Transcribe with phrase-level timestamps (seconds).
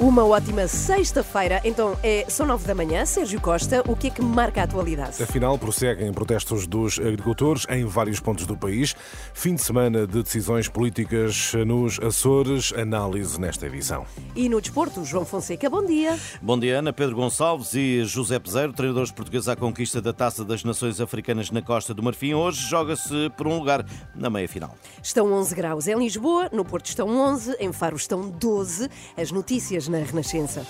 [0.00, 1.60] Uma ótima sexta-feira.
[1.62, 3.04] Então, é, são nove da manhã.
[3.04, 5.22] Sérgio Costa, o que é que marca a atualidade?
[5.22, 8.96] Afinal, prosseguem protestos dos agricultores em vários pontos do país.
[9.34, 12.72] Fim de semana de decisões políticas nos Açores.
[12.72, 14.06] Análise nesta edição.
[14.34, 16.18] E no desporto, João Fonseca, bom dia.
[16.40, 16.94] Bom dia, Ana.
[16.94, 21.60] Pedro Gonçalves e José Peseiro, treinadores portugueses à conquista da Taça das Nações Africanas na
[21.60, 22.32] Costa do Marfim.
[22.32, 24.74] Hoje joga-se por um lugar na meia-final.
[25.02, 28.88] Estão 11 graus em Lisboa, no Porto estão 11, em Faro estão 12.
[29.14, 30.64] As notícias na Renascença.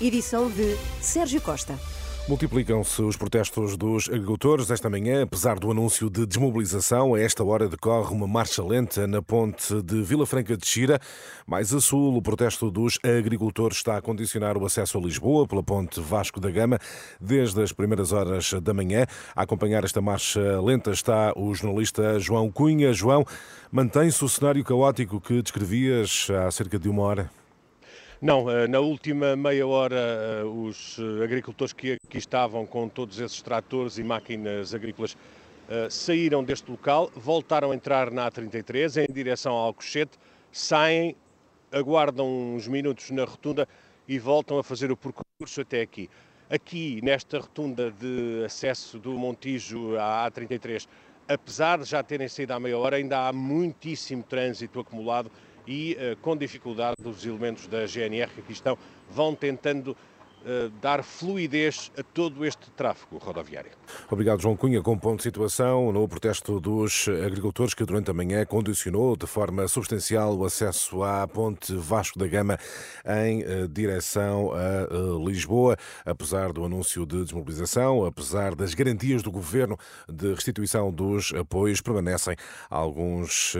[0.00, 1.78] Edição de Sérgio Costa.
[2.28, 7.14] Multiplicam-se os protestos dos agricultores esta manhã, apesar do anúncio de desmobilização.
[7.14, 11.00] A esta hora decorre uma marcha lenta na ponte de Vila Franca de Xira.
[11.46, 15.62] Mais a sul, o protesto dos agricultores está a condicionar o acesso a Lisboa pela
[15.62, 16.80] ponte Vasco da Gama
[17.20, 19.06] desde as primeiras horas da manhã.
[19.34, 22.92] A acompanhar esta marcha lenta está o jornalista João Cunha.
[22.92, 23.24] João,
[23.70, 27.30] mantém-se o cenário caótico que descrevias há cerca de uma hora?
[28.20, 33.20] Não, eh, na última meia hora, eh, os eh, agricultores que aqui estavam com todos
[33.20, 35.16] esses tratores e máquinas agrícolas
[35.90, 40.16] saíram deste local, voltaram a entrar na A33 em direção ao Alcochete,
[40.52, 41.16] saem,
[41.72, 43.68] aguardam uns minutos na rotunda
[44.06, 46.08] e voltam a fazer o percurso até aqui.
[46.48, 50.86] Aqui, nesta rotunda de acesso do Montijo à A33,
[51.28, 55.32] apesar de já terem saído há meia hora, ainda há muitíssimo trânsito acumulado
[55.66, 58.78] e uh, com dificuldade os elementos da GNR que aqui estão
[59.10, 60.15] vão tentando eh,
[60.80, 63.70] dar fluidez a todo este tráfego rodoviário.
[64.10, 64.82] Obrigado, João Cunha.
[64.82, 69.66] Com ponto de situação no protesto dos agricultores que durante a manhã condicionou de forma
[69.68, 72.58] substancial o acesso à ponte Vasco da Gama
[73.24, 79.30] em eh, direção a eh, Lisboa, apesar do anúncio de desmobilização, apesar das garantias do
[79.30, 79.76] governo
[80.08, 82.36] de restituição dos apoios, permanecem
[82.70, 83.54] alguns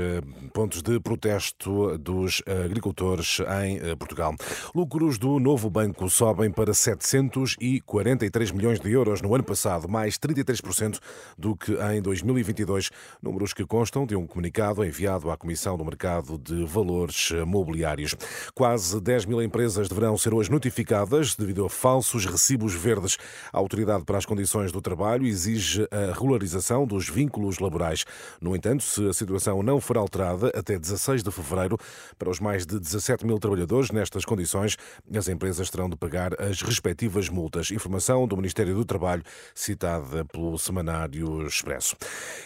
[0.52, 4.34] pontos de protesto dos agricultores em Portugal.
[4.74, 10.98] Lucros do novo banco sobem para 743 milhões de euros no ano passado, mais 33%
[11.36, 12.90] do que em 2022,
[13.22, 18.14] números que constam de um comunicado enviado à Comissão do Mercado de Valores Mobiliários.
[18.54, 23.16] Quase 10 mil empresas deverão ser hoje notificadas devido a falsos recibos verdes.
[23.52, 28.04] A Autoridade para as Condições do Trabalho exige a regularização dos vínculos laborais.
[28.40, 31.78] No entanto, se a situação não for alterada até 16 de fevereiro,
[32.18, 34.76] para os mais de 17 mil trabalhadores nestas condições,
[35.14, 37.70] as empresas terão de pagar as respectivas multas.
[37.70, 39.22] Informação do Ministério do Trabalho,
[39.54, 41.96] citada pelo Semanário Expresso.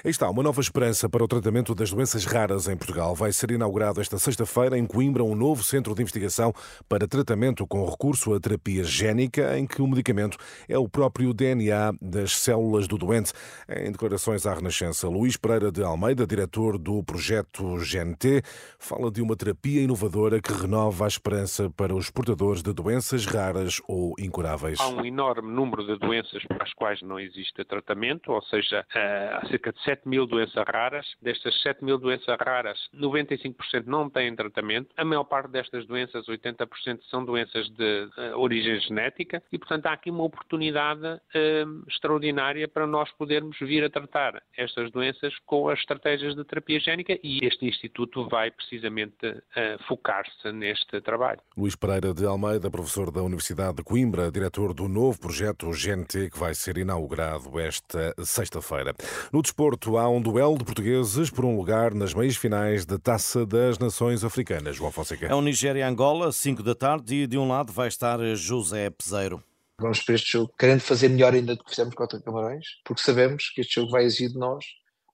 [0.05, 3.15] Aí está, uma nova esperança para o tratamento das doenças raras em Portugal.
[3.15, 6.53] Vai ser inaugurado esta sexta-feira em Coimbra um novo centro de investigação
[6.89, 10.37] para tratamento com recurso à terapia génica, em que o medicamento
[10.69, 13.33] é o próprio DNA das células do doente.
[13.69, 18.43] Em declarações à Renascença, Luís Pereira de Almeida, diretor do projeto GNT,
[18.79, 23.81] fala de uma terapia inovadora que renova a esperança para os portadores de doenças raras
[23.87, 24.79] ou incuráveis?
[24.81, 29.31] Há um enorme número de doenças para as quais não existe tratamento, ou seja, eh,
[29.33, 31.07] há cerca de 7 mil doenças raras.
[31.21, 34.89] Destas 7 mil doenças raras, 95% não têm tratamento.
[34.97, 39.93] A maior parte destas doenças, 80%, são doenças de uh, origem genética e, portanto, há
[39.93, 45.79] aqui uma oportunidade uh, extraordinária para nós podermos vir a tratar estas doenças com as
[45.79, 49.43] estratégias de terapia génica e este Instituto vai precisamente
[49.87, 51.41] focar-se neste trabalho.
[51.57, 56.39] Luís Pereira de Almeida, professor da Universidade de Coimbra diretor do novo projeto GNT que
[56.39, 58.95] vai ser inaugurado esta sexta-feira.
[59.33, 63.45] No desporto, há um duelo de portugueses por um lugar nas meias finais da Taça
[63.45, 64.77] das Nações Africanas.
[64.77, 65.27] João Fonseca.
[65.27, 69.43] É o Nigéria-Angola, 5 da tarde, e de um lado vai estar José Peseiro.
[69.81, 73.51] Vamos para este jogo querendo fazer melhor ainda do que fizemos contra Camarões, porque sabemos
[73.51, 74.65] que este jogo vai exigir de nós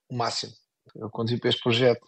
[0.06, 0.52] o máximo.
[0.94, 2.06] Eu, quando vim para este projeto,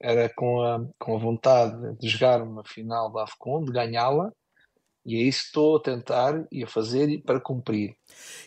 [0.00, 4.32] era com a, com a vontade de jogar uma final da AFCON, de ganhá-la,
[5.10, 7.96] e é isso que estou a tentar e a fazer para cumprir.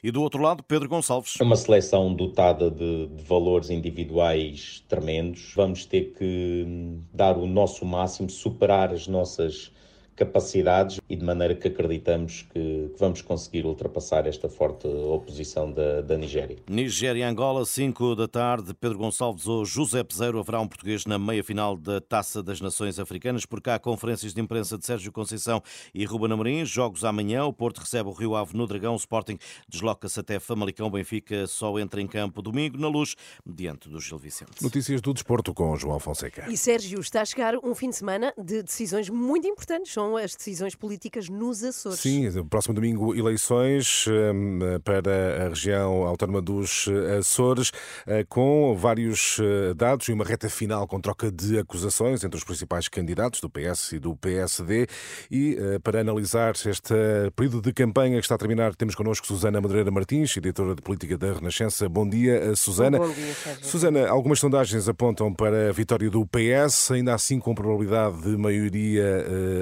[0.02, 1.34] E do outro lado, Pedro Gonçalves.
[1.40, 5.52] É uma seleção dotada de, de, valores individuais tremendos.
[5.56, 9.74] Vamos ter que hum, dar o nosso máximo, superar as nossas
[10.16, 16.02] capacidades e de maneira que acreditamos que, que vamos conseguir ultrapassar esta forte oposição da,
[16.02, 16.58] da Nigéria.
[16.70, 18.74] Nigéria-Angola, 5 da tarde.
[18.74, 23.46] Pedro Gonçalves ou José Peseiro haverá um português na meia-final da Taça das Nações Africanas.
[23.46, 25.62] Por cá, conferências de imprensa de Sérgio Conceição
[25.94, 26.66] e Ruben Amorim.
[26.66, 27.46] Jogos amanhã.
[27.46, 28.94] O Porto recebe o Rio Ave no Dragão.
[28.94, 29.38] O Sporting
[29.68, 30.90] desloca-se até Famalicão.
[30.90, 33.16] Benfica só entra em campo domingo na luz,
[33.46, 34.62] diante do Gil Vicente.
[34.62, 36.46] Notícias do desporto com João Fonseca.
[36.50, 40.36] E Sérgio, está a chegar um fim de semana de decisões muito importantes são as
[40.36, 42.00] decisões políticas nos Açores.
[42.00, 46.88] Sim, próximo domingo eleições hum, para a região autónoma dos
[47.20, 47.72] Açores,
[48.06, 52.44] eh, com vários eh, dados e uma reta final com troca de acusações entre os
[52.44, 54.88] principais candidatos do PS e do PSD.
[55.32, 56.94] E eh, para analisar este
[57.36, 61.18] período de campanha que está a terminar, temos connosco Susana Madureira Martins, editora de política
[61.18, 61.88] da Renascença.
[61.88, 62.98] Bom dia, Susana.
[62.98, 63.66] Bom dia, Sérgio.
[63.66, 69.04] Susana, algumas sondagens apontam para a vitória do PS, ainda assim com probabilidade de maioria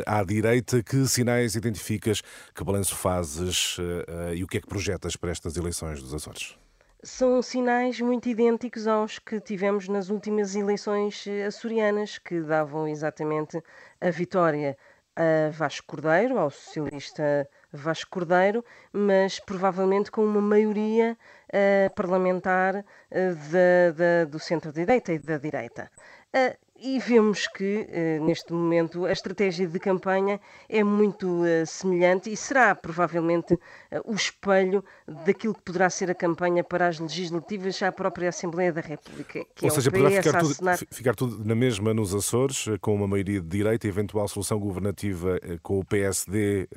[0.05, 0.81] à direita.
[0.83, 2.21] Que sinais identificas,
[2.53, 3.77] que balanço fazes
[4.35, 6.55] e o que é que projetas para estas eleições dos Açores?
[7.03, 13.59] São sinais muito idênticos aos que tivemos nas últimas eleições eh, açorianas, que davam exatamente
[13.99, 14.77] a vitória
[15.15, 18.63] a Vasco Cordeiro, ao socialista Vasco Cordeiro,
[18.93, 21.17] mas provavelmente com uma maioria
[21.49, 22.83] uh, parlamentar uh,
[23.51, 25.89] da, da, do centro-direita e da direita.
[26.33, 32.31] Uh, e vemos que, eh, neste momento, a estratégia de campanha é muito eh, semelhante
[32.31, 33.57] e será provavelmente
[33.91, 34.83] eh, o espelho
[35.25, 39.45] daquilo que poderá ser a campanha para as legislativas à própria Assembleia da República.
[39.61, 40.55] Ou é seja, poderá ficar tudo,
[40.91, 45.39] ficar tudo, na mesma nos Açores, com uma maioria de direita e eventual solução governativa
[45.61, 46.67] com o PSD,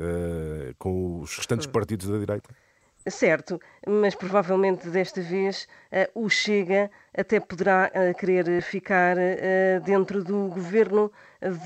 [0.79, 1.71] com os restantes hum.
[1.71, 2.51] partidos da direita?
[3.07, 10.25] Certo, mas provavelmente desta vez uh, o Chega até poderá uh, querer ficar uh, dentro
[10.25, 11.13] do governo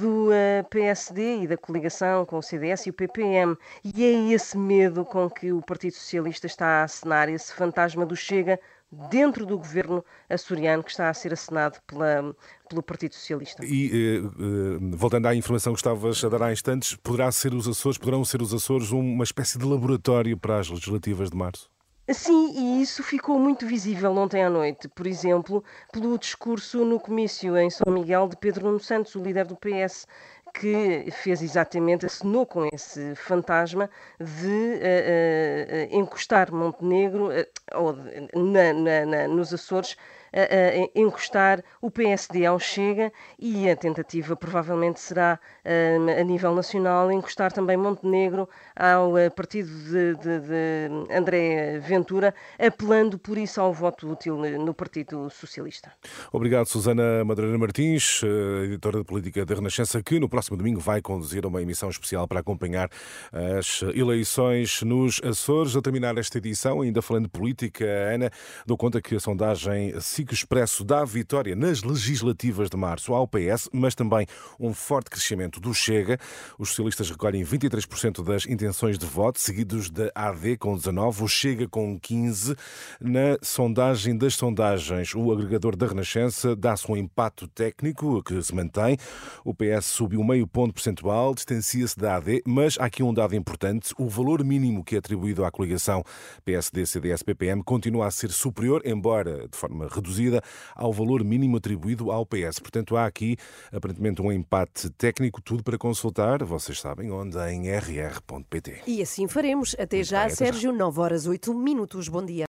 [0.00, 0.30] do
[0.68, 3.56] PSD e da coligação com o CDS e o PPM.
[3.84, 8.16] E é esse medo com que o Partido Socialista está a acenar, esse fantasma do
[8.16, 8.58] Chega
[8.90, 12.34] dentro do governo açoriano que está a ser assinado pela,
[12.68, 13.64] pelo Partido Socialista.
[13.64, 17.68] E, eh, eh, voltando à informação que estavas a dar há instantes, poderá ser os
[17.68, 21.70] Açores, poderão ser os Açores uma espécie de laboratório para as legislativas de março?
[22.10, 25.62] Sim, e isso ficou muito visível ontem à noite, por exemplo,
[25.92, 30.06] pelo discurso no comício em São Miguel de Pedro Nuno Santos, o líder do PS,
[30.52, 39.06] que fez exatamente, assinou com esse fantasma de uh, uh, encostar Montenegro uh, na, na,
[39.06, 39.96] na, nos Açores
[40.32, 47.52] a, encostar o PSD ao Chega e a tentativa provavelmente será a nível nacional encostar
[47.52, 54.36] também Montenegro ao partido de, de, de André Ventura, apelando por isso ao voto útil
[54.36, 55.92] no Partido Socialista.
[56.32, 58.22] Obrigado, Susana Madureira Martins,
[58.64, 62.40] editora de política da Renascença, que no próximo domingo vai conduzir uma emissão especial para
[62.40, 62.90] acompanhar
[63.32, 65.76] as eleições nos Açores.
[65.76, 68.30] A terminar esta edição, ainda falando de política, Ana,
[68.66, 73.68] dou conta que a sondagem SIC Expresso dá vitória nas legislativas de março ao PS,
[73.72, 74.26] mas também
[74.58, 76.18] um forte crescimento do Chega.
[76.58, 81.68] Os socialistas recolhem 23% das intenções de voto, seguidos da AD com 19%, o Chega
[81.68, 82.58] com 15%.
[83.00, 88.96] Na sondagem das sondagens, o agregador da Renascença dá-se um impacto técnico que se mantém.
[89.44, 93.94] O PS subiu meio ponto percentual, distancia-se da AD, mas há aqui um dado importante:
[93.96, 96.02] o valor mínimo que é atribuído à coligação
[96.44, 100.42] PSD-CDS-PPM continua a ser superior, embora de forma reduzida reduzida
[100.74, 102.58] ao valor mínimo atribuído ao PS.
[102.58, 103.36] Portanto, há aqui
[103.72, 108.82] aparentemente um empate técnico, tudo para consultar, vocês sabem onde, em rr.pt.
[108.86, 109.76] E assim faremos.
[109.78, 112.08] Até já, Sérgio, 9 horas 8 minutos.
[112.08, 112.46] Bom dia.